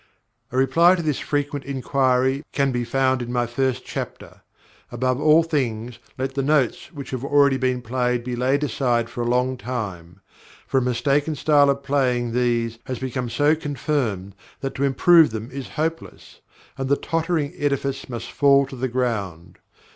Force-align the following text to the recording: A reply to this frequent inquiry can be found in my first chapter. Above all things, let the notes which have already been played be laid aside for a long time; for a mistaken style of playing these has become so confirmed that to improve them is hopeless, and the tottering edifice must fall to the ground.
A 0.51 0.57
reply 0.57 0.95
to 0.95 1.03
this 1.03 1.19
frequent 1.19 1.63
inquiry 1.63 2.43
can 2.53 2.71
be 2.71 2.83
found 2.83 3.21
in 3.21 3.31
my 3.31 3.45
first 3.45 3.85
chapter. 3.85 4.41
Above 4.91 5.21
all 5.21 5.43
things, 5.43 5.99
let 6.17 6.33
the 6.33 6.41
notes 6.41 6.91
which 6.91 7.11
have 7.11 7.23
already 7.23 7.57
been 7.57 7.83
played 7.83 8.23
be 8.23 8.35
laid 8.35 8.63
aside 8.63 9.11
for 9.11 9.21
a 9.21 9.27
long 9.29 9.57
time; 9.57 10.19
for 10.65 10.79
a 10.79 10.81
mistaken 10.81 11.35
style 11.35 11.69
of 11.69 11.83
playing 11.83 12.31
these 12.31 12.79
has 12.85 12.97
become 12.97 13.29
so 13.29 13.53
confirmed 13.55 14.33
that 14.61 14.73
to 14.73 14.83
improve 14.83 15.29
them 15.29 15.51
is 15.51 15.67
hopeless, 15.77 16.41
and 16.79 16.89
the 16.89 16.97
tottering 16.97 17.53
edifice 17.55 18.09
must 18.09 18.31
fall 18.31 18.65
to 18.65 18.75
the 18.75 18.87
ground. 18.87 19.59